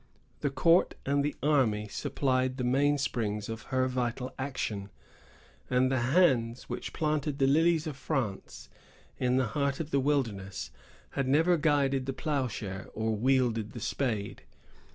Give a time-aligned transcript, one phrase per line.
[0.39, 4.89] The court and the army supplied the mainsprings of her vital action,
[5.69, 8.67] and the hands which planted the lilies of France
[9.19, 10.71] in the heart of the wilderness
[11.11, 14.41] had never guided the ploughshare or wielded the spade.